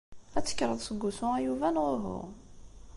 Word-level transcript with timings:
Ad 0.37 0.43
tekkreḍ 0.45 0.79
seg 0.83 1.01
wusu 1.03 1.27
a 1.35 1.37
Yuba 1.45 1.67
neɣ 1.75 1.87
uhu? 1.95 2.19